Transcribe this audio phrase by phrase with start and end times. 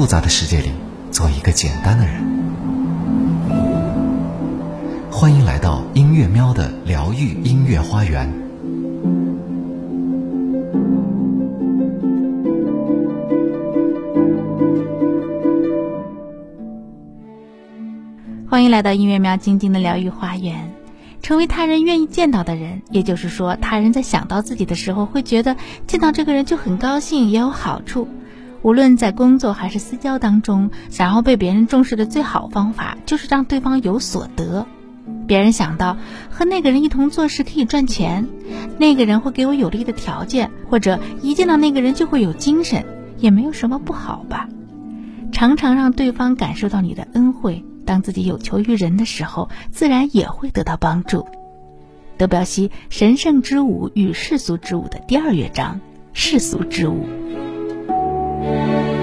[0.00, 0.70] 复杂的世界里
[1.10, 2.14] 做一个简单的人。
[5.10, 8.26] 欢迎来到音乐喵的疗愈音乐花园。
[18.48, 20.72] 欢迎来到音乐喵晶晶的疗愈花园。
[21.20, 25.54] 成为他人愿意见到的人，也就是说，他人在想到自己的时候，会觉得
[25.86, 28.08] 见到这个人就很高兴，也有好处。
[28.62, 34.66] 无论在工作还是私交当中，想要被别人重视的最好方法，就是让对方有所得。
[35.26, 35.96] 别人想到
[36.28, 38.28] 和那个人一同做事可以赚钱，
[38.78, 42.84] 那个人会给我有利的条件，或者一见到那个人就会有精神，
[43.18, 44.48] 也没有什么不好吧。
[45.32, 51.26] 常常让对方感受到你的恩惠，当自己有求于人的时候，自然也会得到帮助。
[52.18, 55.80] 德彪西《神圣之舞与世俗之舞》的第二乐章：
[56.12, 57.06] 世俗之舞。
[58.40, 58.99] Música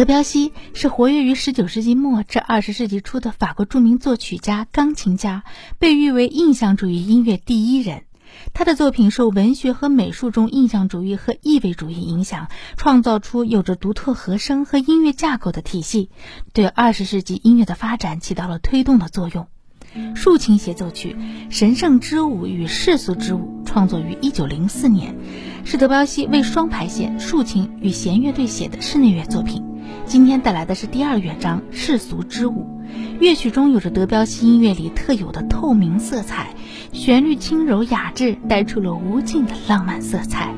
[0.00, 5.42] 德彪西是活跃于19世纪末至20世纪初的法国著名作曲家、钢琴家，
[5.78, 8.04] 被誉为印象主义音乐第一人。
[8.54, 12.48] 他的作品受文学和美术中印象主义和意味主义影响，
[12.78, 16.08] 创造出有着独特和声和音乐架构的体系，
[16.54, 19.48] 对20世纪音乐的发展起到了推动的作用。
[20.14, 21.14] 竖琴协奏曲
[21.54, 25.14] 《神圣之舞与世俗之舞》创作于1904年，
[25.66, 29.62] 是德彪西为双排弦、竖琴与弦乐队写的室内乐作品。
[30.06, 32.66] 今天带来的是第二乐章《世俗之舞》，
[33.20, 36.54] 乐曲中有着德彪西音乐里特有的透明色彩，
[36.92, 40.52] 旋律轻柔雅致，带出了无尽的浪漫色彩。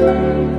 [0.00, 0.54] 嗯。